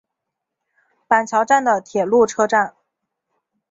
[1.07, 2.75] 板桥站的铁路车站。